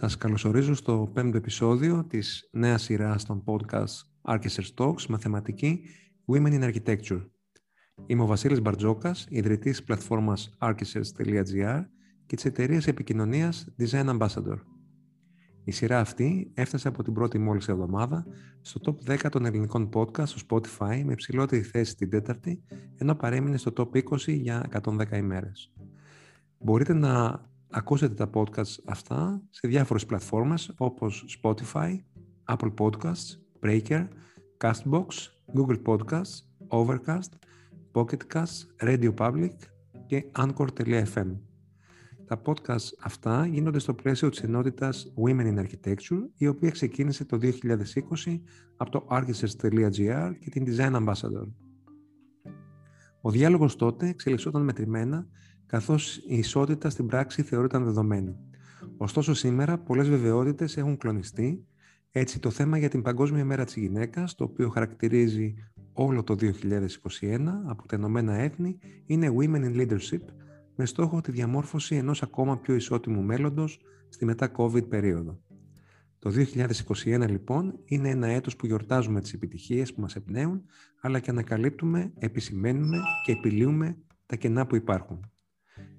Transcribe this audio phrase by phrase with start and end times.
[0.00, 5.80] Σας καλωσορίζω στο πέμπτο επεισόδιο της νέας σειράς των podcast Architecture Talks με θεματική
[6.26, 7.26] Women in Architecture.
[8.06, 11.84] Είμαι ο Βασίλης Μπαρτζόκας, ιδρυτής πλατφόρμας architects.gr
[12.26, 14.58] και της εταιρείας επικοινωνίας Design Ambassador.
[15.64, 18.26] Η σειρά αυτή έφτασε από την πρώτη μόλις εβδομάδα
[18.60, 22.62] στο top 10 των ελληνικών podcast στο Spotify με υψηλότερη θέση την τέταρτη,
[22.96, 25.72] ενώ παρέμεινε στο top 20 για 110 ημέρες.
[26.58, 31.96] Μπορείτε να ακούσετε τα podcast αυτά σε διάφορες πλατφόρμες όπως Spotify,
[32.44, 34.08] Apple Podcasts, Breaker,
[34.58, 35.06] Castbox,
[35.54, 37.30] Google Podcasts, Overcast,
[37.92, 39.54] Pocket Casts, Radio Public
[40.06, 41.36] και Anchor.fm.
[42.26, 47.38] Τα podcast αυτά γίνονται στο πλαίσιο της ενότητας Women in Architecture, η οποία ξεκίνησε το
[47.42, 48.40] 2020
[48.76, 51.48] από το architects.gr και την Design Ambassador.
[53.20, 55.26] Ο διάλογος τότε εξελισσόταν μετρημένα
[55.68, 58.36] καθώς η ισότητα στην πράξη θεωρείται δεδομένη.
[58.96, 61.66] Ωστόσο σήμερα πολλές βεβαιότητες έχουν κλονιστεί,
[62.10, 65.54] έτσι το θέμα για την Παγκόσμια Μέρα της Γυναίκας, το οποίο χαρακτηρίζει
[65.92, 70.22] όλο το 2021 από τα Ηνωμένα Έθνη, είναι Women in Leadership,
[70.76, 75.40] με στόχο τη διαμόρφωση ενός ακόμα πιο ισότιμου μέλλοντος στη μετά-COVID περίοδο.
[76.18, 80.62] Το 2021 λοιπόν είναι ένα έτος που γιορτάζουμε τις επιτυχίες που μας εμπνέουν,
[81.00, 83.96] αλλά και ανακαλύπτουμε, επισημαίνουμε και επιλύουμε
[84.26, 85.30] τα κενά που υπάρχουν.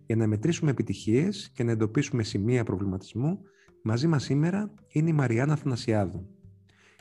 [0.10, 3.42] Για να μετρήσουμε επιτυχίες και να εντοπίσουμε σημεία προβληματισμού,
[3.84, 6.30] μαζί μας σήμερα είναι η Μαριάννα Αθανασιάδου.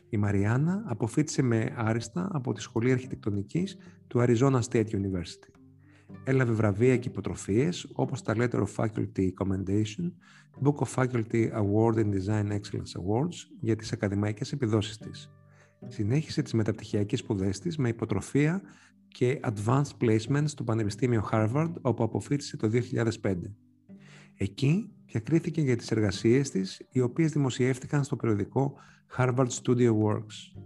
[0.08, 5.48] Η Μαριάννα αποφύτησε με άριστα από τη Σχολή Αρχιτεκτονικής του Arizona State University.
[6.24, 10.12] Έλαβε βραβεία και υποτροφίες όπως τα Letter of Faculty Commendation,
[10.62, 15.30] Book of Faculty Award and Design Excellence Awards για τις ακαδημαϊκές επιδόσεις της.
[15.86, 18.62] Συνέχισε τις μεταπτυχιακές σπουδές της με υποτροφία
[19.08, 22.70] και Advanced Placement στο Πανεπιστήμιο Harvard, όπου αποφύτησε το
[23.22, 23.34] 2005.
[24.34, 28.74] Εκεί διακρίθηκε για τις εργασίες της, οι οποίες δημοσιεύτηκαν στο περιοδικό
[29.16, 30.60] Harvard Studio Works.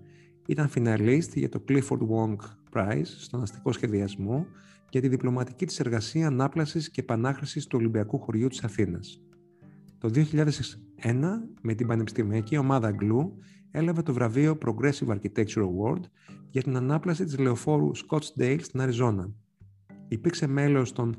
[0.46, 2.36] Ήταν φιναλίστη για το Clifford Wong
[2.72, 4.46] Prize στον αστικό σχεδιασμό
[4.90, 9.22] για τη διπλωματική της εργασία ανάπλασης και επανάχρησης του Ολυμπιακού χωριού της Αθήνας.
[9.98, 13.32] Το 2001, με την πανεπιστημιακή ομάδα GLUE,
[13.72, 16.00] έλαβε το βραβείο Progressive Architecture Award
[16.50, 19.30] για την ανάπλαση της λεωφόρου Scottsdale στην Αριζόνα.
[20.08, 21.16] Υπήρξε μέλος των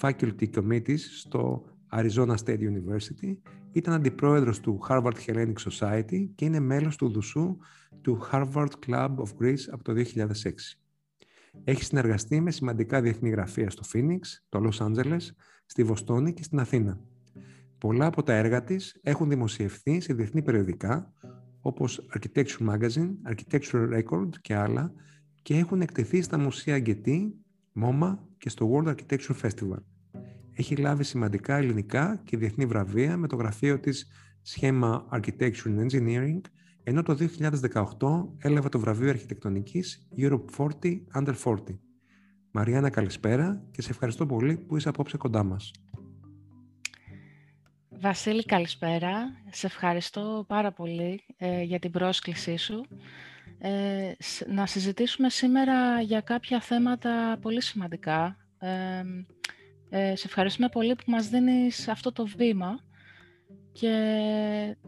[0.00, 3.36] Faculty Committees στο Arizona State University,
[3.72, 7.56] ήταν αντιπρόεδρος του Harvard Hellenic Society και είναι μέλος του Δουσού
[8.00, 10.52] του Harvard Club of Greece από το 2006.
[11.64, 15.20] Έχει συνεργαστεί με σημαντικά διεθνή γραφεία στο Phoenix, το Los Angeles,
[15.66, 17.00] στη Βοστόνη και στην Αθήνα.
[17.78, 21.12] Πολλά από τα έργα της έχουν δημοσιευθεί σε διεθνή περιοδικά,
[21.62, 24.92] όπως Architecture Magazine, Architecture Record και άλλα
[25.42, 27.34] και έχουν εκτεθεί στα μουσεία Γκετή,
[27.82, 29.82] MoMA και στο World Architecture Festival.
[30.54, 34.06] Έχει λάβει σημαντικά ελληνικά και διεθνή βραβεία με το γραφείο της
[34.42, 36.40] σχέμα Architecture and Engineering,
[36.82, 37.16] ενώ το
[38.00, 40.68] 2018 έλαβε το βραβείο αρχιτεκτονικής Europe 40
[41.14, 41.56] Under 40.
[42.50, 45.70] Μαριάννα, καλησπέρα και σε ευχαριστώ πολύ που είσαι απόψε κοντά μας.
[48.02, 49.32] Βασίλη, καλησπέρα.
[49.50, 52.86] Σε ευχαριστώ πάρα πολύ ε, για την πρόσκλησή σου.
[53.58, 54.12] Ε,
[54.46, 58.36] να συζητήσουμε σήμερα για κάποια θέματα πολύ σημαντικά.
[58.58, 59.02] Ε,
[59.90, 62.78] ε, σε ευχαριστούμε πολύ που μας δίνεις αυτό το βήμα
[63.72, 63.92] και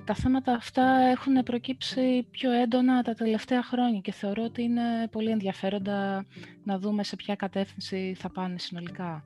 [0.05, 5.31] τα θέματα αυτά έχουν προκύψει πιο έντονα τα τελευταία χρόνια και θεωρώ ότι είναι πολύ
[5.31, 6.27] ενδιαφέροντα
[6.65, 9.25] να δούμε σε ποια κατεύθυνση θα πάνε συνολικά.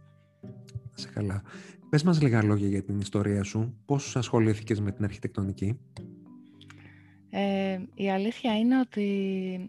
[0.94, 1.43] Σε καλά.
[1.91, 3.78] Πες μας λίγα λόγια για την ιστορία σου.
[3.87, 5.78] Πώς ασχολήθηκες με την αρχιτεκτονική;
[7.31, 9.03] Ε, η αλήθεια είναι ότι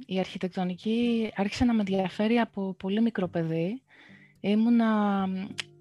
[0.06, 3.82] η αρχιτεκτονική άρχισε να με ενδιαφέρει από πολύ μικρό παιδί.
[4.40, 5.26] Ήμουνα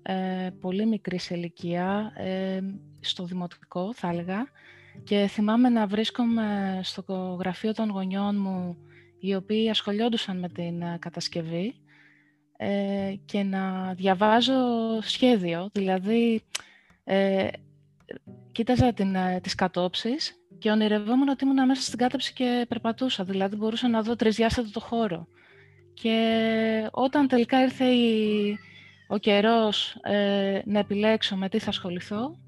[0.02, 2.60] ε, πολύ μικρή σε ηλικία, ε,
[3.00, 4.48] στο δημοτικό θα έλεγα,
[5.04, 8.76] και θυμάμαι να βρίσκομαι στο γραφείο των γονιών μου,
[9.18, 11.74] οι οποίοι ασχολιόντουσαν με την ε, κατασκευή
[12.60, 14.54] ε, και να διαβάζω
[15.00, 16.42] σχέδιο, δηλαδή
[17.04, 17.48] ε,
[18.52, 23.56] κοίταζα την, ε, τις κατόψεις και ονειρευόμουν ότι ήμουν μέσα στην κάταψη και περπατούσα, δηλαδή
[23.56, 25.26] μπορούσα να δω τρισδιάστατο το χώρο.
[25.94, 28.58] Και όταν τελικά ήρθε η,
[29.08, 32.38] ο καιρός ε, να επιλέξω με τι θα ασχοληθώ,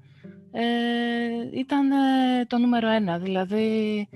[0.51, 4.07] ε, ήταν ε, το νούμερο ένα, δηλαδή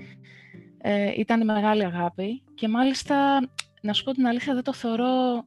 [0.78, 2.42] ε, ήταν η μεγάλη αγάπη.
[2.54, 3.40] Και μάλιστα,
[3.80, 5.44] να σου πω την αλήθεια, δεν το θεωρώ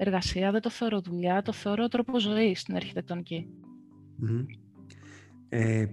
[0.00, 3.46] εργασία, δεν το θεωρώ δουλειά, το θεωρώ τρόπο ζωής στην αρχιτεκτονική.
[5.48, 5.86] Ε,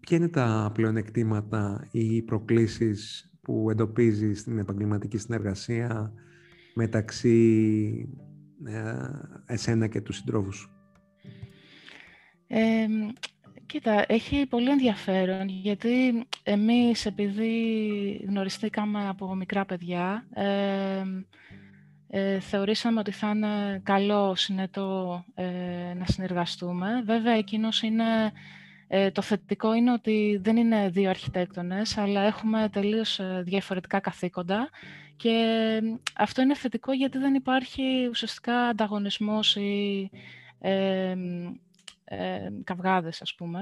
[0.00, 6.12] ποια είναι τα πλεονεκτήματα ή οι προκλήσεις που εντοπίζεις στην επαγγελματική συνεργασία
[6.74, 8.08] μεταξύ
[8.64, 8.92] ε,
[9.46, 10.70] εσένα και τους συντρόφους σου;
[12.46, 12.86] Ε,
[13.66, 17.54] Κοίτα, έχει πολύ ενδιαφέρον, γιατί εμείς επειδή
[18.28, 21.02] γνωριστήκαμε από μικρά παιδιά, ε,
[22.14, 25.44] ε, θεωρήσαμε ότι θα είναι καλό, συνετό ε,
[25.94, 27.02] να συνεργαστούμε.
[27.04, 28.32] Βέβαια, εκείνος είναι,
[28.88, 34.68] ε, το θετικό είναι ότι δεν είναι δύο αρχιτέκτονες, αλλά έχουμε τελείως ε, διαφορετικά καθήκοντα
[35.16, 35.80] και
[36.16, 40.10] αυτό είναι θετικό γιατί δεν υπάρχει ουσιαστικά ανταγωνισμός ή
[40.60, 41.14] ε,
[42.64, 43.60] καυγάδες, ας πούμε.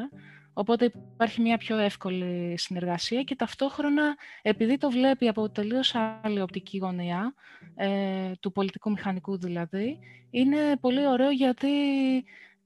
[0.53, 6.79] Οπότε υπάρχει μια πιο εύκολη συνεργασία και ταυτόχρονα, επειδή το βλέπει από τελείως άλλη οπτική
[6.79, 7.35] γωνία,
[7.75, 9.99] ε, του πολιτικού μηχανικού δηλαδή,
[10.31, 11.69] είναι πολύ ωραίο γιατί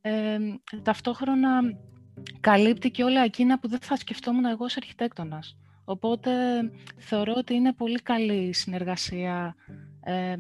[0.01, 0.39] ε,
[0.83, 1.61] ταυτόχρονα
[2.41, 5.57] καλύπτει και όλα εκείνα που δεν θα σκεφτόμουν εγώ ως αρχιτέκτονας.
[5.85, 6.31] Οπότε
[6.99, 9.55] θεωρώ ότι είναι πολύ καλή συνεργασία,
[10.01, 10.35] ε,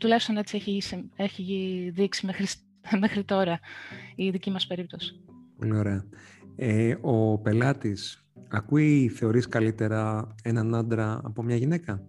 [0.00, 0.82] τουλάχιστον έτσι έχει,
[1.16, 2.46] έχει δείξει μέχρι,
[3.04, 3.60] μέχρι τώρα
[4.14, 5.20] η δική μας περίπτωση.
[5.58, 6.04] Πολύ ωραία.
[6.62, 12.02] Ε, ο πελάτης ακούει, θεωρείς καλύτερα έναν άντρα από μια γυναίκα;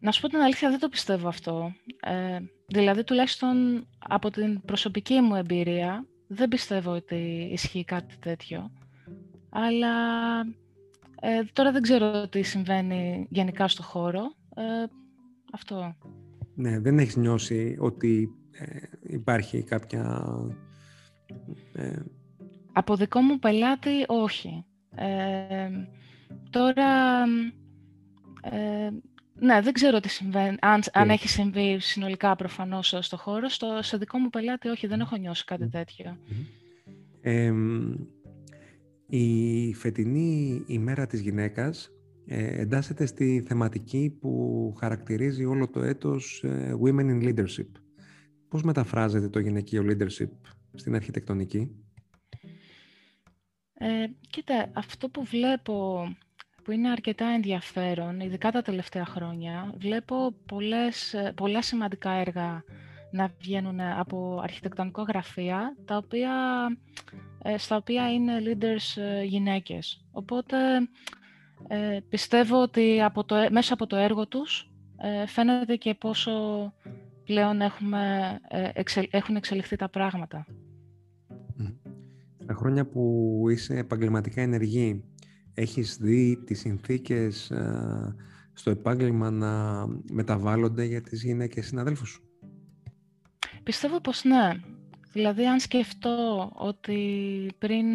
[0.00, 1.72] Να σου πω την αλήθεια, δεν το πιστεύω αυτό.
[2.00, 8.70] Ε, δηλαδή, τουλάχιστον από την προσωπική μου εμπειρία, δεν πιστεύω ότι ισχύει κάτι τέτοιο.
[9.48, 9.94] Αλλά
[11.20, 14.22] ε, τώρα δεν ξέρω τι συμβαίνει γενικά στο χώρο.
[14.54, 14.62] Ε,
[15.52, 15.96] αυτό.
[16.54, 20.24] Ναι, δεν έχεις νιώσει ότι ε, υπάρχει κάποια
[21.72, 21.92] ε,
[22.78, 24.64] από δικό μου πελάτη, όχι.
[24.94, 25.68] Ε,
[26.50, 27.22] τώρα,
[28.42, 28.90] ε,
[29.34, 30.56] ναι, δεν ξέρω τι συμβαίνει.
[30.60, 35.00] Αν, αν έχει συμβεί συνολικά προφανώς στο χώρο, στο, σε δικό μου πελάτη, όχι, δεν
[35.00, 36.18] έχω νιώσει κάτι τέτοιο.
[39.06, 41.90] η φετινή ημέρα της γυναίκας
[42.26, 47.70] ε, εντάσσεται στη θεματική που χαρακτηρίζει όλο το έτος ε, Women in Leadership.
[48.48, 50.30] Πώς μεταφράζεται το γυναικείο leadership
[50.74, 51.87] στην αρχιτεκτονική;
[53.78, 56.06] Ε, κοίτα, αυτό που βλέπω
[56.68, 62.64] που είναι αρκετά ενδιαφέρον, ειδικά τα τελευταία χρόνια, βλέπω πολλές, πολλά σημαντικά έργα
[63.10, 66.32] να βγαίνουν από αρχιτεκτονικό γραφεία, τα οποία,
[67.42, 70.04] ε, στα οποία είναι leaders ε, γυναίκες.
[70.10, 70.56] Οπότε
[71.68, 74.70] ε, πιστεύω ότι από το, μέσα από το έργο τους
[75.26, 76.32] φαίνεται και πόσο
[77.24, 78.38] πλέον έχουμε,
[79.10, 80.46] έχουν εξελιχθεί τα πράγματα.
[82.48, 85.04] Τα χρόνια που είσαι επαγγελματικά ενεργή,
[85.54, 88.14] έχεις δει τις συνθήκες ε,
[88.52, 92.22] στο επάγγελμα να μεταβάλλονται για τις γυναίκες συναδέλφους σου;
[93.62, 94.52] Πιστεύω πως ναι.
[95.12, 97.00] Δηλαδή, αν σκεφτώ ότι
[97.58, 97.86] πριν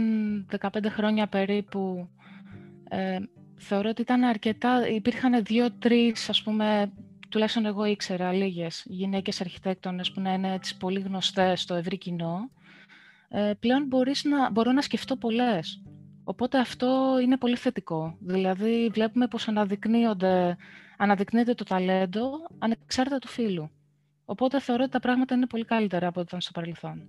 [0.59, 2.09] 15 χρόνια περίπου
[2.89, 3.17] ε,
[3.55, 6.91] θεωρώ ότι ήταν αρκετά, υπήρχαν δύο-τρεις, ας πούμε,
[7.29, 12.49] τουλάχιστον εγώ ήξερα λίγες γυναίκες αρχιτέκτονες που να είναι έτσι πολύ γνωστές στο ευρύ κοινό
[12.59, 12.62] ε,
[13.59, 15.83] πλέον μπορείς να, μπορώ να σκεφτώ πολλές.
[16.23, 18.17] Οπότε αυτό είναι πολύ θετικό.
[18.19, 20.57] Δηλαδή βλέπουμε πως αναδεικνύονται,
[20.97, 23.69] αναδεικνύεται το ταλέντο ανεξάρτητα του φίλου.
[24.25, 27.07] Οπότε θεωρώ ότι τα πράγματα είναι πολύ καλύτερα από ό,τι ήταν στο παρελθόν.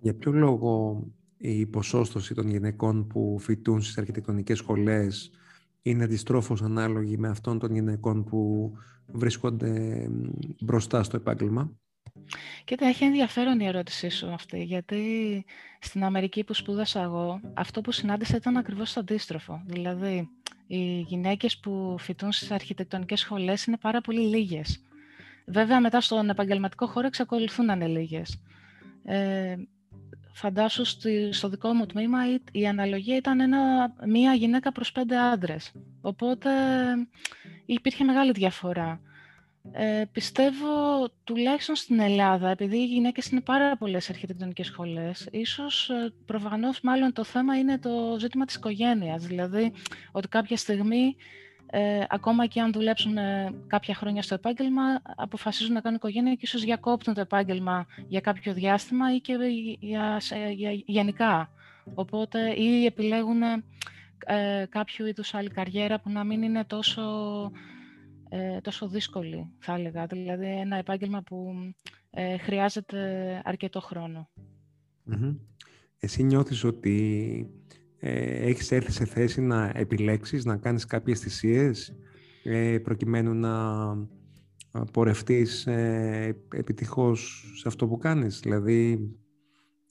[0.00, 1.02] Για ποιο λόγο
[1.36, 5.30] η ποσόστοση των γυναικών που φοιτούν στις αρχιτεκτονικές σχολές
[5.82, 8.72] είναι αντιστρόφως ανάλογη με αυτών των γυναικών που
[9.06, 10.06] βρίσκονται
[10.60, 11.72] μπροστά στο επάγγελμα;
[12.64, 15.44] Κοίτα, έχει ενδιαφέρον η ερώτησή σου αυτή, γιατί
[15.80, 19.62] στην Αμερική που σπούδασα εγώ, αυτό που συνάντησα ήταν ακριβώς το αντίστροφο.
[19.66, 20.28] Δηλαδή,
[20.66, 24.82] οι γυναίκες που φοιτούν στις αρχιτεκτονικές σχολές είναι πάρα πολύ λίγες.
[25.46, 28.40] Βέβαια, μετά στον επαγγελματικό χώρο εξακολουθούν να είναι λίγες.
[29.04, 29.56] Ε,
[30.32, 30.84] φαντάσου
[31.30, 32.18] στο δικό μου τμήμα
[32.52, 35.72] η αναλογία ήταν ένα, μία γυναίκα προς πέντε άντρες.
[36.00, 36.50] Οπότε
[37.66, 39.00] υπήρχε μεγάλη διαφορά.
[39.72, 40.68] Ε, πιστεύω
[41.24, 47.12] τουλάχιστον στην Ελλάδα, επειδή οι γυναίκες είναι πάρα πολλές αρχιτεκτονικές σχολές, ίσως ε, προφανώς μάλλον
[47.12, 49.26] το θέμα είναι το ζήτημα της οικογένειας.
[49.26, 49.72] Δηλαδή
[50.12, 51.16] ότι κάποια στιγμή,
[51.70, 54.82] ε, ακόμα και αν δουλέψουν ε, κάποια χρόνια στο επάγγελμα,
[55.16, 59.36] αποφασίζουν να κάνουν οικογένεια και ίσως διακόπτουν το επάγγελμα για κάποιο διάστημα ή και
[59.80, 60.20] για,
[60.54, 61.50] για, γενικά.
[61.94, 63.42] Οπότε ή επιλέγουν
[64.26, 67.02] ε, κάποιο είδους άλλη καριέρα που να μην είναι τόσο
[68.28, 70.06] ε, τόσο δύσκολη, θα έλεγα.
[70.06, 71.52] Δηλαδή, ένα επάγγελμα που
[72.10, 73.82] ε, χρειάζεται αρκετό
[75.98, 77.50] Εσύ νιώθεις ότι
[77.98, 81.96] ε, έχεις έρθει σε θέση να επιλέξεις, να κάνεις κάποιες θυσίες
[82.44, 83.52] ε, προκειμένου να
[84.92, 89.10] πορευτείς ε, επιτυχώς σε αυτό που κάνεις; Δηλαδή,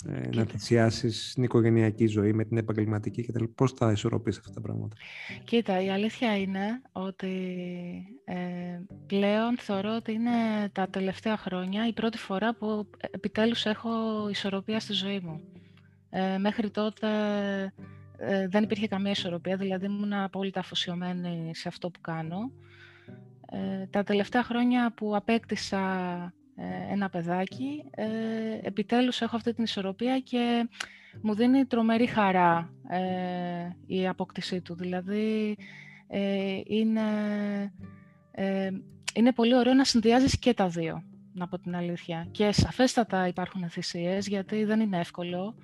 [0.06, 4.62] ε, να θυσιάσεις την οικογενειακή ζωή με την επαγγελματική και Πώς θα ισορροπείς αυτά τα
[4.62, 4.96] πράγματα;
[5.44, 7.28] Κοίτα, η αλήθεια είναι ότι
[8.26, 8.36] ε,
[9.08, 13.90] πλέον θεωρώ ότι είναι τα τελευταία χρόνια η πρώτη φορά που επιτέλους έχω
[14.30, 15.42] ισορροπία στη ζωή μου.
[16.10, 17.08] Ε, μέχρι τότε
[18.18, 22.52] ε, δεν υπήρχε καμία ισορροπία, δηλαδή ήμουν απόλυτα αφοσιωμένη σε αυτό που κάνω.
[23.52, 26.34] Ε, τα τελευταία χρόνια που απέκτησα ε,
[26.92, 28.08] ένα παιδάκι, ε,
[28.62, 30.70] επιτέλους έχω αυτή την ισορροπία και
[31.22, 33.00] μου δίνει τρομερή χαρά ε,
[33.86, 34.76] η απόκτησή του.
[34.76, 35.58] Δηλαδή,
[36.68, 37.02] είναι,
[39.14, 42.28] είναι πολύ ωραίο να συνδυάζεις και τα δύο, να πω την αλήθεια.
[42.32, 45.56] Και σαφέστατα υπάρχουν θυσίες, γιατί δεν είναι εύκολο.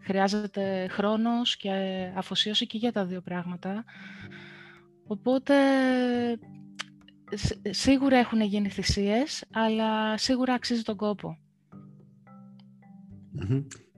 [0.00, 1.70] χρειάζεται χρόνος και
[2.14, 3.84] αφοσίωση και για τα δύο πράγματα.
[5.06, 5.54] Οπότε
[7.70, 11.38] σίγουρα έχουν γίνει θυσίες, αλλά σίγουρα αξίζει τον κόπο.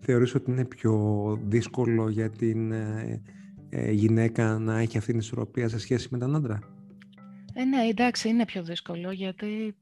[0.00, 0.94] Θεωρείς ότι είναι πιο
[1.44, 3.22] δύσκολο για την ε,
[3.68, 6.58] ε, γυναίκα να έχει αυτή την ισορροπία σε σχέση με τον άντρα;
[7.54, 9.76] Ε, ναι, εντάξει, είναι πιο δύσκολο, γιατί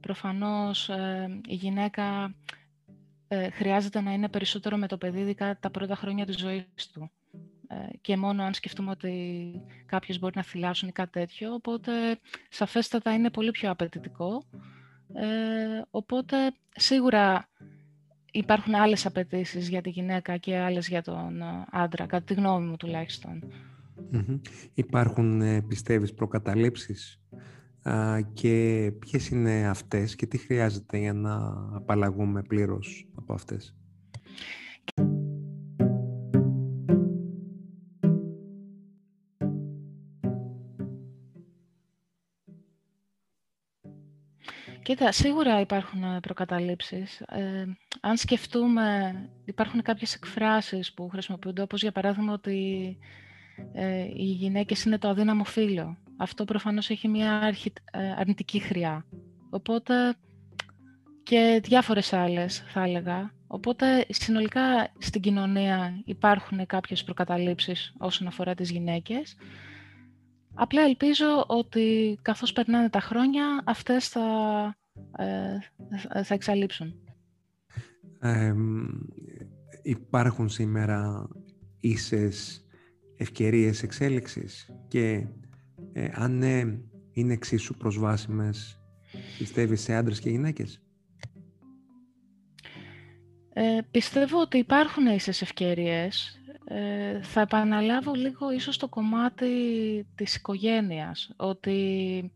[0.00, 2.34] προφανώς ε, η γυναίκα
[3.52, 7.10] χρειάζεται να είναι περισσότερο με το παιδί, ειδικά τα πρώτα χρόνια της ζωής του.
[7.68, 9.12] Ε, και μόνο αν σκεφτούμε ότι
[9.86, 11.92] κάποιος μπορεί να θυλάσουν ή κάτι τέτοιο, οπότε
[12.48, 14.42] σαφέστατα είναι πολύ πιο απαιτητικό.
[15.14, 16.36] Ε, οπότε
[16.70, 17.48] σίγουρα
[18.30, 22.66] υπάρχουν άλλες απαιτήσεις για τη γυναίκα και άλλες για τον ε, άντρα, κατά τη γνώμη
[22.66, 23.42] μου τουλάχιστον.
[24.74, 27.20] Υπάρχουν, ε, πιστεύεις, προκαταλήψεις;
[28.32, 31.36] Και ποιες είναι αυτές και τι χρειάζεται για να
[31.72, 33.76] απαλλαγούμε πλήρως από αυτές;
[44.86, 47.20] Κοίτα, σίγουρα υπάρχουν ε, προκαταλήψεις.
[47.20, 47.64] Ε,
[48.00, 49.14] αν σκεφτούμε,
[49.44, 52.98] υπάρχουν κάποιες εκφράσεις που χρησιμοποιούνται, όπως για παράδειγμα ότι
[53.72, 55.96] ε, οι γυναίκες είναι το αδύναμο φύλλο.
[56.16, 59.06] Αυτό προφανώς έχει μια αρχι, ε, αρνητική χρειά.
[59.50, 60.14] Οπότε
[61.22, 63.32] και διάφορες άλλες θα έλεγα.
[63.46, 69.36] Οπότε συνολικά στην κοινωνία υπάρχουν κάποιες προκαταλήψεις όσον αφορά τις γυναίκες.
[70.58, 74.22] Απλά ελπίζω ότι καθώς περνάνε τα χρόνια, αυτές θα,
[75.16, 76.94] ε, θα εξαλείψουν.
[79.82, 81.28] υπάρχουν σήμερα
[81.80, 82.66] ίσες
[83.16, 85.26] ευκαιρίες εξέλιξης και
[85.92, 86.62] ε, αν ναι,
[87.12, 88.80] είναι εξίσου προσβάσιμες,
[89.38, 90.80] πιστεύεις, σε άντρες και γυναίκες;
[93.58, 96.40] Ε, πιστεύω ότι υπάρχουν ίσες ευκαιρίες.
[96.68, 99.46] Ε, θα επαναλάβω λίγο ίσως το κομμάτι
[100.14, 102.32] της οικογένειας, ότι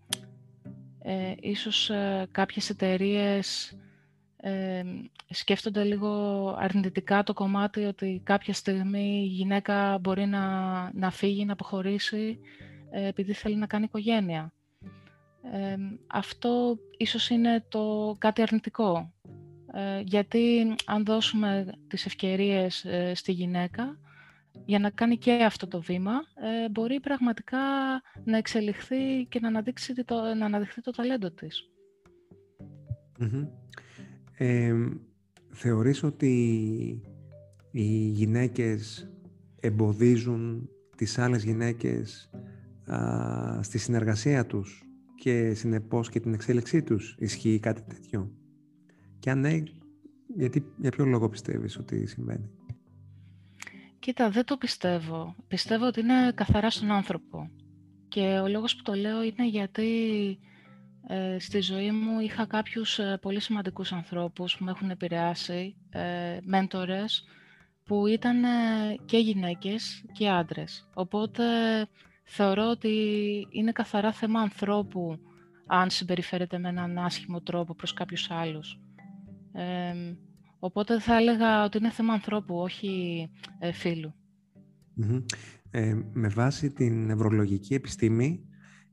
[1.03, 3.77] ε, ίσως ε, κάποιες εταιρείες
[4.37, 4.83] ε,
[5.29, 6.09] σκέφτονται λίγο
[6.59, 10.45] αρνητικά το κομμάτι ότι κάποια στιγμή η γυναίκα μπορεί να,
[10.95, 12.39] να φύγει, να αποχωρήσει
[12.91, 14.53] ε, επειδή θέλει να κάνει οικογένεια.
[16.07, 19.13] αυτό ίσως είναι το κάτι αρνητικό.
[20.05, 23.99] γιατί αν δώσουμε τις ευκαιρίες στη γυναίκα,
[24.65, 27.59] για να κάνει και αυτό το βήμα, ε, μπορεί πραγματικά
[28.25, 31.71] να εξελιχθεί και να, αναδείξει το, να αναδειχθεί το ταλέντο της.
[33.21, 33.49] mm
[35.53, 36.33] θεωρείς ότι
[37.71, 39.11] οι γυναίκες
[39.61, 42.31] εμποδίζουν τις άλλες γυναίκες
[42.93, 47.17] α, στη συνεργασία τους και συνεπώς και την εξέλιξή τους.
[47.19, 48.33] Ισχύει κάτι τέτοιο;
[49.19, 49.63] Και αν ναι,
[50.37, 52.51] γιατί, για ποιο λόγο πιστεύεις ότι συμβαίνει;
[54.01, 55.35] Κοίτα, δεν το πιστεύω.
[55.49, 57.51] Πιστεύω ότι είναι καθαρά στον άνθρωπο.
[58.09, 59.89] Και ο λόγος που το λέω είναι γιατί
[61.07, 66.39] ε, στη ζωή μου είχα κάποιους ε, πολύ σημαντικούς ανθρώπους που με έχουν επηρεάσει, ε,
[66.43, 67.25] μέντορες,
[67.85, 68.49] που ήταν ε,
[69.05, 70.89] και γυναίκες και άντρες.
[70.95, 71.45] Οπότε
[72.25, 72.97] θεωρώ ότι
[73.51, 75.19] είναι καθαρά θέμα ανθρώπου
[75.67, 78.79] αν συμπεριφέρεται με έναν άσχημο τρόπο προς κάποιους άλλους.
[80.61, 84.15] Οπότε θα έλεγα ότι είναι θέμα ανθρώπου, όχι ε, φιλου
[85.71, 88.45] ε, με βάση την νευρολογική επιστήμη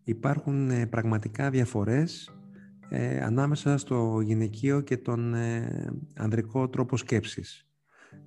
[0.04, 2.32] υπάρχουν ε, πραγματικά διαφορές
[2.90, 5.36] ε, ανάμεσα στο γυναικείο και τον
[6.14, 7.62] ανδρικό τρόπο σκέψης.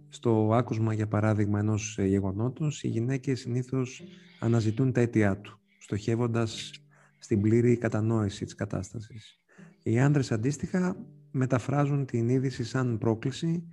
[0.09, 4.02] Στο άκουσμα, για παράδειγμα, ενός γεγονότος, οι γυναίκες συνήθως
[4.40, 6.70] αναζητούν τα αίτια του, στοχεύοντας
[7.18, 9.40] στην πλήρη κατανόηση της κατάστασης.
[9.82, 10.97] Οι άντρες αντίστοιχα
[11.30, 13.66] μεταφράζουν την είδηση σαν πρόκληση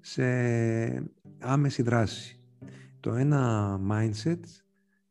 [0.00, 0.24] σε
[1.38, 2.38] άμεση δράση.
[3.00, 4.40] Το ένα mindset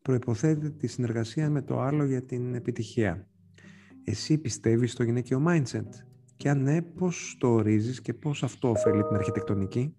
[0.02, 3.28] προϋποθέτει τη συνεργασία με το άλλο για την επιτυχία.
[4.04, 5.90] Εσύ πιστεύεις στο γυναικείο mindset;
[6.38, 9.96] Και αν ναι, πώς το ορίζεις και πώς αυτό ωφελεί την αρχιτεκτονική;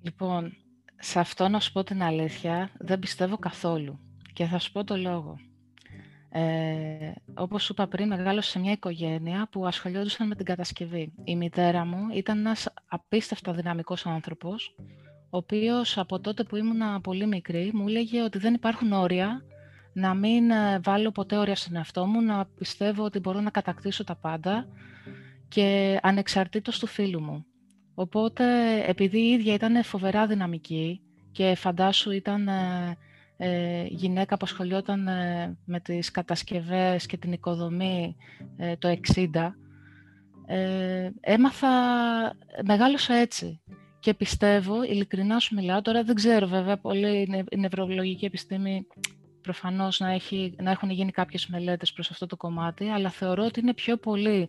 [0.00, 0.52] Λοιπόν,
[0.98, 3.98] σε αυτό να σου πω την αλήθεια, δεν πιστεύω καθόλου.
[4.32, 5.36] Και θα σου πω το λόγο.
[6.30, 11.12] Ε, όπως σου είπα πριν, μεγάλωσα σε μια οικογένεια που ασχολιόντουσαν με την κατασκευή.
[11.24, 14.74] Η μητέρα μου ήταν ένας απίστευτα δυναμικός άνθρωπος,
[15.30, 19.42] ο οποίος από τότε που ήμουν πολύ μικρή μου έλεγε ότι δεν υπάρχουν όρια,
[19.92, 24.04] να μην ε, βάλω ποτέ όρια στον εαυτό μου, να πιστεύω ότι μπορώ να κατακτήσω
[24.04, 24.68] τα πάντα
[25.48, 27.44] και ανεξαρτήτως του φίλου μου.
[27.94, 28.44] Οπότε,
[28.86, 31.00] επειδή η ίδια ήταν φοβερά δυναμική
[31.32, 32.96] και φαντάσου ήταν ε, ε,
[33.88, 38.16] γυναίκα που ασχολιόταν ε, με τις κατασκευές και την οικοδομή
[38.56, 39.26] ε, το 60,
[40.46, 41.68] ε, έμαθα,
[42.64, 43.60] μεγάλωσα έτσι.
[44.00, 48.86] Και πιστεύω, ειλικρινά σου μιλάω, τώρα δεν ξέρω βέβαια, πολύ η νευρολογική επιστήμη
[49.40, 53.60] προφανώς να, έχει, να έχουν γίνει κάποιες μελέτες προς αυτό το κομμάτι, αλλά θεωρώ ότι
[53.60, 54.48] είναι πιο πολύ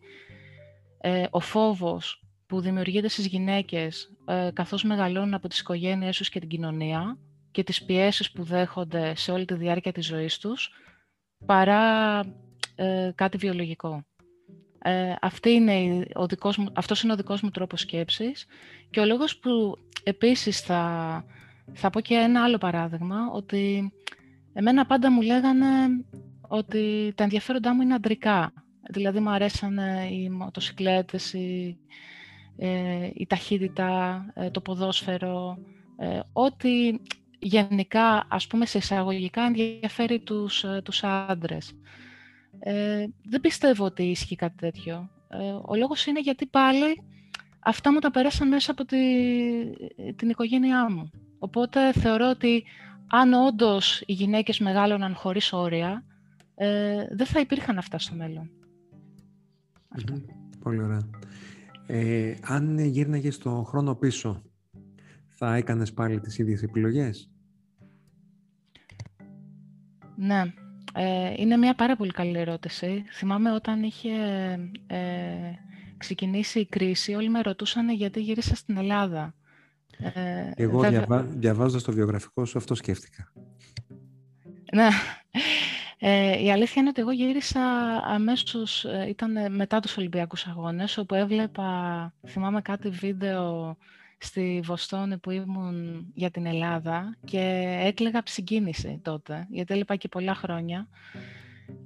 [1.02, 6.40] ε, ο φόβος που δημιουργείται στις γυναίκες ε, καθώς μεγαλώνουν από τις οικογένειές τους και
[6.40, 7.18] την κοινωνία
[7.52, 10.70] και τις πιέσεις που δέχονται σε όλη τη διάρκεια της ζωής τους,
[11.46, 12.20] παρά
[12.76, 14.04] ε, κάτι βιολογικό.
[14.82, 18.46] Ε, αυτή είναι ο δικός μου, αυτός είναι ο δικός μου τρόπος σκέψης
[18.90, 21.26] και ο λόγος που επίσης θα,
[21.74, 23.94] θα πω και ένα άλλο παράδειγμα, ότι
[24.54, 25.66] εμένα πάντα μου λέγανε
[26.48, 28.54] ότι τα ενδιαφέροντά μου είναι αντρικά.
[28.92, 29.78] Δηλαδή μου αρέσαν
[30.12, 31.78] οι μοτοσυκλέτες, η,
[32.58, 35.58] ε, η ταχύτητα, ε, το ποδόσφαιρο,
[35.98, 37.00] ε, ό,τι
[37.40, 41.74] γενικά, ας πούμε, σε εισαγωγικά ενδιαφέρει τους, ε, τους άντρες.
[42.60, 45.10] Ε, δεν πιστεύω ότι ισχύει κάτι τέτοιο.
[45.30, 47.02] Ε, ο λόγος είναι γιατί πάλι
[47.60, 48.98] αυτά μου τα περάσαν μέσα από τη,
[50.16, 51.10] την οικογένειά μου.
[51.40, 52.64] Οπότε θεωρώ ότι
[53.08, 56.04] αν όντως οι γυναίκες μεγάλωναν χωρίς όρια,
[56.56, 58.50] ε, δεν θα υπήρχαν αυτά στο μέλλον.
[60.64, 61.10] Πολύ ωραία.
[61.88, 64.42] Ε, αν γύρναγες το χρόνο πίσω,
[65.40, 67.30] θα έκανες πάλι τις ίδιες επιλογές;
[70.16, 70.44] Ναι,
[70.94, 73.04] ε, είναι μια πάρα πολύ καλή ερώτηση.
[73.12, 74.12] Θυμάμαι όταν είχε
[74.88, 74.98] ε,
[75.98, 79.34] ξεκινήσει η κρίση, όλοι με ρωτούσαν γιατί γύρισα στην Ελλάδα.
[79.98, 81.22] Ε, Εγώ βέβαια...
[81.22, 83.32] διαβάζοντας το βιογραφικό σου αυτό σκέφτηκα.
[84.74, 84.88] Ναι.
[86.02, 87.62] Ε, η αλήθεια είναι ότι εγώ γύρισα
[88.04, 93.78] αμέσως, ε, ήταν μετά τους Ολυμπιακούς Αγώνες, όπου έβλεπα, θυμάμαι κάτι βίντεο
[94.20, 100.36] στη Βοστόνη που ήμουν για την Ελλάδα και έκλαιγα συγκίνηση τότε, γιατί έλειπα και πολλά
[100.36, 100.88] χρόνια.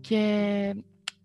[0.01, 0.75] Και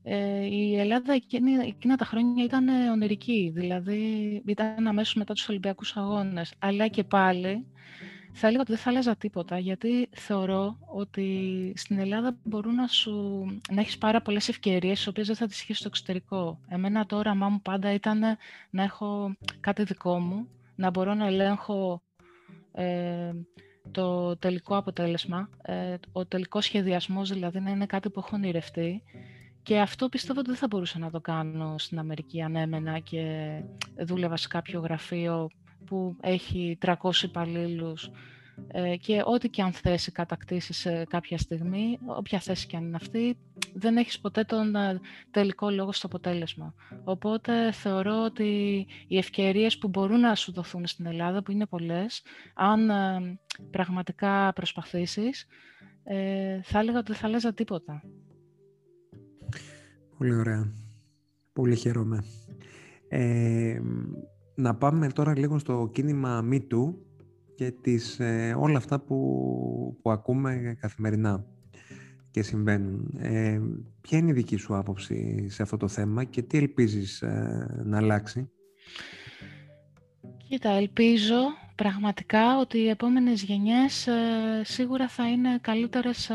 [0.02, 4.02] ε, η Ελλάδα εκείνη, εκείνα τα χρόνια ήταν ονειρική, δηλαδή
[4.46, 6.52] ήταν αμέσως μετά τους Ολυμπιακούς Αγώνες.
[6.58, 7.66] Αλλά και πάλι
[8.32, 13.44] θα έλεγα ότι δεν θα άλλαζα τίποτα, γιατί θεωρώ ότι στην Ελλάδα μπορούν να, σου,
[13.70, 16.60] να έχεις πάρα πολλές ευκαιρίες, τις οποίες δεν θα τις έχεις στο εξωτερικό.
[16.68, 18.20] Εμένα το όραμά μου πάντα ήταν
[18.70, 22.02] να έχω κάτι δικό μου, να μπορώ να ελέγχω
[22.72, 23.32] ε,
[23.90, 29.02] το τελικό αποτέλεσμα, ε, ο τελικός σχεδιασμός δηλαδή να είναι κάτι που έχω ονειρευτεί.
[29.62, 33.22] Και αυτό πιστεύω ότι δεν θα μπορούσα να το κάνω στην Αμερική αν έμενα και
[34.06, 35.48] δούλευα σε κάποιο γραφείο
[35.86, 38.04] που έχει 300 υπαλλήλους.
[38.04, 38.10] ε,
[39.00, 43.36] και ό,τι και αν θέση κατακτήσεις κάποια στιγμή, όποια θέση και αν είναι αυτή,
[43.74, 46.74] δεν έχεις ποτέ τον ε, τελικό λόγο στο αποτέλεσμα.
[47.04, 52.22] Οπότε θεωρώ ότι οι ευκαιρίες που μπορούν να σου δοθούν στην Ελλάδα, που είναι πολλές,
[52.54, 53.38] αν ε,
[53.70, 55.46] πραγματικά προσπαθήσεις,
[56.62, 58.02] θα έλεγα ότι δεν θα λέζα τίποτα.
[60.18, 60.72] Πολύ ωραία.
[61.52, 62.24] Πολύ χαίρομαι.
[63.08, 63.80] Ε,
[64.54, 66.94] να πάμε τώρα λίγο στο κίνημα MeToo
[67.58, 69.16] και τις, ε, όλα αυτά που,
[70.02, 71.44] που ακούμε καθημερινά
[72.30, 73.14] και συμβαίνουν.
[73.18, 73.60] Ε,
[74.00, 77.96] ποια είναι η δική σου άποψη σε αυτό το θέμα και τι ελπίζεις ε, να
[77.96, 78.50] αλλάξει;
[80.48, 81.36] Κοίτα, ελπίζω
[81.74, 84.12] πραγματικά ότι οι επόμενες γενιές ε,
[84.64, 86.30] σίγουρα θα είναι καλύτερες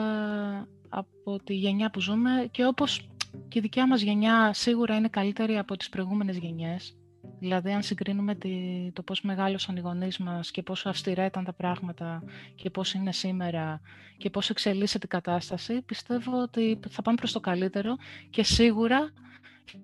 [0.89, 3.09] από τη γενιά που ζούμε και όπως
[3.47, 6.97] και η δικιά μας γενιά σίγουρα είναι καλύτερη από τις προηγούμενες γενιές.
[7.39, 8.37] Δηλαδή, αν συγκρίνουμε
[8.93, 12.23] το πώς μεγάλωσαν οι γονείς μας και πόσο αυστηρά ήταν τα πράγματα
[12.55, 13.81] και πώς είναι σήμερα
[14.17, 17.95] και πώς εξελίσσεται η κατάσταση, πιστεύω ότι θα πάμε προς το καλύτερο
[18.29, 19.11] και σίγουρα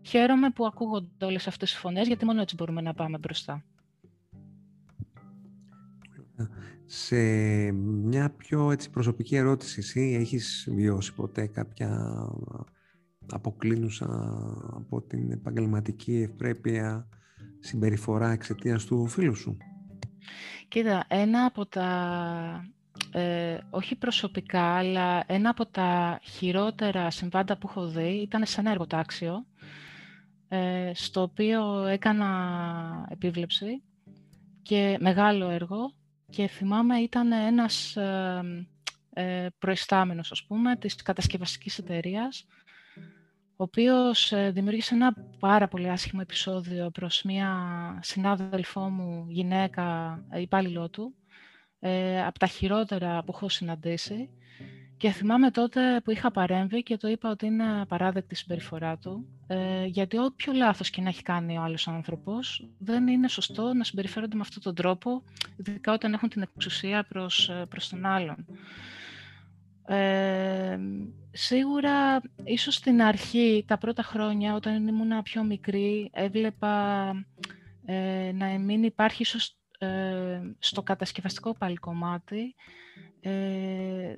[0.02, 3.64] χαίρομαι που ακούγονται όλες αυτές οι φωνές, γιατί μόνο έτσι μπορούμε να πάμε μπροστά.
[6.86, 7.16] Σε
[7.72, 12.14] μια πιο έτσι, προσωπική ερώτηση, εσύ έχεις βιώσει ποτέ κάποια
[13.30, 14.06] αποκλίνουσα
[14.74, 17.08] από την επαγγελματική ευπρέπεια
[17.60, 19.58] συμπεριφορά εξαιτίας του φίλου σου.
[20.68, 22.70] Κοίτα, ένα από τα,
[23.12, 28.72] ε, όχι προσωπικά, αλλά ένα από τα χειρότερα συμβάντα που έχω δει ήταν σε ένα
[28.72, 29.46] εργοτάξιο,
[30.48, 33.84] ε, στο οποίο έκανα επίβλεψη
[34.62, 35.94] και μεγάλο έργο
[36.30, 38.68] και θυμάμαι ήταν ένας, ε,
[39.14, 42.46] ε, προϊστάμενος, ας πούμε, της κατασκευαστικής εταιρείας,
[43.60, 47.50] ο οποίος ε, δημιούργησε ένα πάρα πολύ άσχημο επεισόδιο προς μια
[48.02, 51.16] συνάδελφό μου, γυναίκα, υπάλληλό του,
[51.80, 54.30] ε, από τα χειρότερα που έχω συναντήσει.
[54.98, 59.28] Και θυμάμαι τότε που είχα παρέμβει και το είπα ότι είναι απαράδεκτη η συμπεριφορά του,
[59.48, 63.84] ε, γιατί όποιο λάθος και να έχει κάνει ο άλλος άνθρωπος, δεν είναι σωστό να
[63.84, 65.24] συμπεριφέρονται με αυτόν τον τρόπο,
[65.58, 68.46] ειδικά όταν έχουν την εξουσία προς, ε, προς τον άλλον.
[69.92, 70.80] Ε,
[71.32, 77.12] σίγουρα, ίσως στην αρχή, τα πρώτα χρόνια, όταν ήμουν πιο μικρή, έβλεπα
[77.86, 82.56] ε, να μην υπάρχει ίσως ε, στο κατασκευαστικό πάλι κομμάτι,
[83.22, 84.16] ε,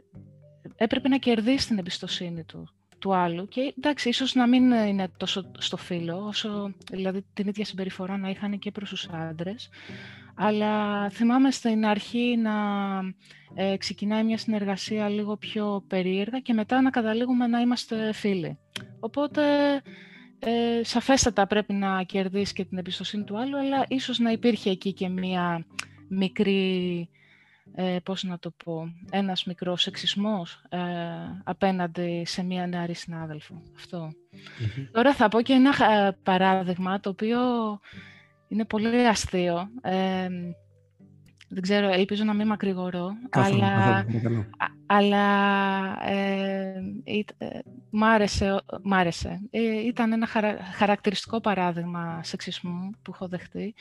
[0.76, 2.68] έπρεπε να κερδίσει την εμπιστοσύνη του,
[3.02, 7.66] του άλλου και εντάξει, ίσως να μην είναι τόσο στο φύλλο, όσο δηλαδή την ίδια
[7.66, 9.70] συμπεριφορά να είχαν και προς τους άντρες,
[10.36, 12.52] αλλά θυμάμαι στην αρχή να
[13.54, 18.58] ε, ξεκινάει μια συνεργασία λίγο πιο περίεργα και μετά να καταλήγουμε να είμαστε φίλοι.
[19.00, 19.42] Οπότε,
[20.40, 24.94] ε, σαφέστατα πρέπει να κερδίσεις και την εμπιστοσύνη του άλλου, αλλά ίσως να υπήρχε εκεί
[24.94, 25.66] και μια
[26.10, 27.10] μικρή,
[27.76, 30.80] ε, πώς να το πω, ένας μικρός σεξισμός ε,
[31.44, 33.62] απέναντι σε μια νεαρή συνάδελφο.
[34.92, 37.40] Τώρα θα πω και ένα ε, παράδειγμα, το οποίο
[38.48, 39.70] είναι πολύ αστείο.
[41.54, 44.06] Δεν ξέρω, ελπίζω να μην μακρηγορώ, αλλά,
[44.86, 45.28] αλλά
[46.10, 46.82] ε,
[48.84, 49.42] μ' άρεσε.
[49.50, 50.28] Ε, ήταν ένα
[50.74, 53.74] χαρακτηριστικό παράδειγμα σεξισμού που έχω δεχτεί.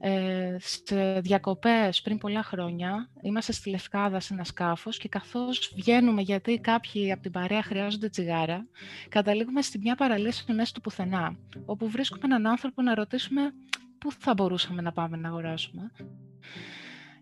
[0.00, 6.22] Ε, σε διακοπές πριν πολλά χρόνια, είμαστε στη Λευκάδα σε ένα σκάφος και καθώς βγαίνουμε
[6.22, 8.66] γιατί κάποιοι από την παρέα χρειάζονται τσιγάρα,
[9.08, 13.52] καταλήγουμε στη μια παραλύση μέσα του πουθενά, όπου βρίσκουμε έναν άνθρωπο να ρωτήσουμε
[13.98, 15.90] πού θα μπορούσαμε να πάμε να αγοράσουμε;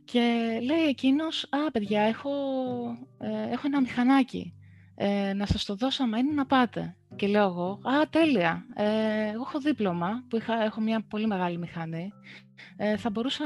[0.07, 0.21] Και
[0.63, 2.31] λέει εκείνος, α, παιδιά, έχω,
[3.19, 4.55] ε, έχω ένα μηχανάκι.
[4.95, 6.97] Ε, να σας το δώσω άμα είναι να πάτε.
[7.17, 11.59] Και λέω εγώ, α, τέλεια, ε, εγώ έχω δίπλωμα, που είχα, έχω μια πολύ μεγάλη
[11.59, 12.13] μηχανή,
[12.77, 13.45] ε, θα μπορούσα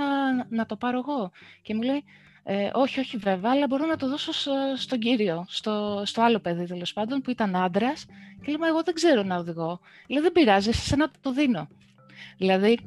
[0.48, 1.30] να το πάρω εγώ.
[1.62, 2.04] Και μου λέει,
[2.42, 4.32] ε, όχι, όχι βέβαια, αλλά μπορώ να το δώσω
[4.76, 8.06] στον κύριο, στο, στο άλλο παιδί τέλος πάντων, που ήταν άντρας.
[8.44, 9.80] Και λέμε, εγώ δεν ξέρω να οδηγώ.
[10.08, 11.68] Λέει, δεν πειράζει, σε να το δίνω.
[12.36, 12.78] Δηλαδή,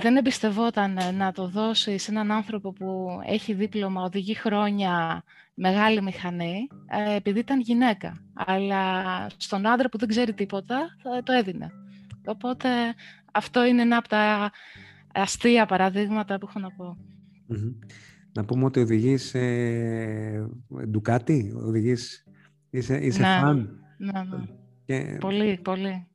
[0.00, 5.22] δεν εμπιστευόταν ε, να το δώσει σε έναν άνθρωπο που έχει δίπλωμα, οδηγεί χρόνια
[5.54, 8.24] μεγάλη μηχανή, ε, επειδή ήταν γυναίκα.
[8.34, 8.92] Αλλά
[9.36, 10.88] στον άντρα που δεν ξέρει τίποτα,
[11.22, 11.70] το έδινε.
[12.24, 12.68] Οπότε
[13.32, 14.50] αυτό είναι ένα από τα
[15.14, 16.96] αστεία παραδείγματα που έχω να πω.
[18.32, 20.48] Να πούμε ότι οδηγείς ε,
[20.88, 22.24] ντουκάτι, οδηγείς,
[22.70, 23.80] είσαι, είσαι ναι, φαν.
[23.98, 24.22] Ναι,
[24.86, 25.18] ναι.
[25.18, 26.06] Πολύ, πολύ.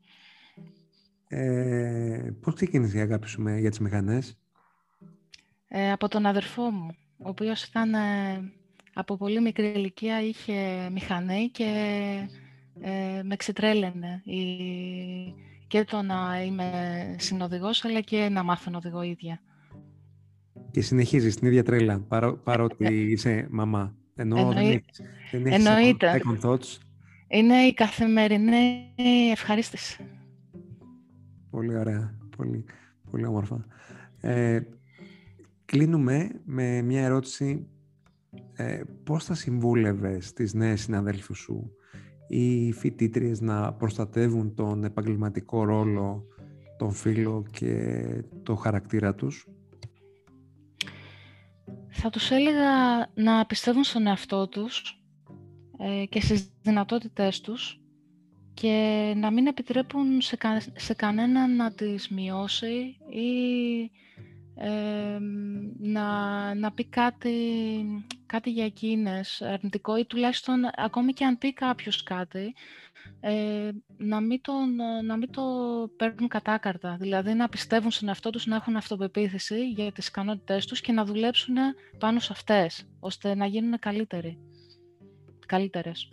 [1.36, 4.38] Ε, πώς ξεκίνησε η αγάπη σου για τις μηχανές;
[5.67, 8.00] Ε, από τον αδερφό μου, ο οποίος ήταν ε,
[8.93, 11.74] από πολύ μικρή ηλικία, είχε μηχανή και
[12.82, 14.22] ε, με ξετρέλαινε.
[14.26, 14.38] Η,
[15.67, 16.69] και το να είμαι
[17.19, 19.41] συνοδηγός, αλλά και να μάθω να οδηγώ ίδια.
[20.72, 23.96] Και συνεχίζεις την ίδια τρέλα, παρό, παρότι ε, είσαι μαμά.
[24.15, 24.84] Ενώ Εννοεί...
[25.32, 26.22] δεν έχεις, Εννοείται.
[27.28, 28.91] Είναι η καθημερινή
[29.32, 30.08] ευχαρίστηση.
[31.53, 32.17] Πολύ ωραία.
[32.37, 32.65] Πολύ,
[33.11, 33.65] πολύ όμορφα.
[34.21, 34.61] Ε,
[35.65, 37.67] κλείνουμε με μια ερώτηση.
[38.53, 41.71] Ε, πώς θα συμβούλευες τις νέες συναδέλφους σου
[42.27, 46.27] ή φοιτήτριες να προστατεύουν τον επαγγελματικό ρόλο,
[46.77, 48.03] τον φίλο και
[48.43, 49.47] το χαρακτήρα τους;
[51.89, 52.71] Θα τους έλεγα
[53.13, 55.03] να πιστεύουν στον εαυτό τους
[55.77, 57.83] ε, και στις δυνατότητές τους
[58.53, 60.37] και να μην επιτρέπουν σε,
[60.75, 63.91] σε κανέναν να τις μειώσει ή
[65.79, 66.07] να,
[66.55, 67.35] να πει κάτι,
[68.25, 72.53] κάτι για εκείνες αρνητικό ή τουλάχιστον ακόμη και αν πει κάποιος κάτι
[73.19, 75.43] ε, να, μην τον, να μην το
[75.97, 76.97] παίρνουν κατάκαρτα.
[76.99, 81.05] Δηλαδή να πιστεύουν στον εαυτό τους, να έχουν αυτοπεποίθηση για τις ικανότητές τους και να
[81.05, 81.55] δουλέψουν
[81.99, 84.37] πάνω σε αυτές, ώστε να γίνουν καλύτεροι.
[85.45, 86.09] Καλύτερες.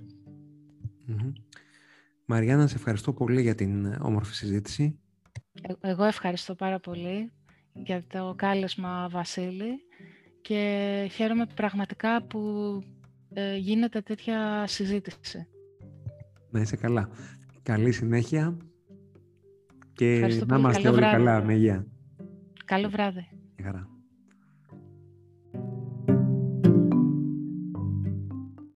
[2.31, 4.99] Μαριάννα, σε ευχαριστώ πολύ για την ε, όμορφη συζήτηση.
[5.63, 7.33] Ε, εγώ ευχαριστώ πάρα πολύ
[7.73, 9.71] για το κάλεσμα Βασίλη
[10.41, 12.41] και χαίρομαι πραγματικά που
[13.33, 15.47] ε, γίνεται τέτοια συζήτηση.
[16.51, 17.09] Να είσαι καλά.
[17.63, 18.57] Καλή συνέχεια
[19.93, 21.87] και να είμαστε όλοι καλά με υγεία.
[22.65, 23.29] Καλό βράδυ.
[23.63, 23.90] Χαρά.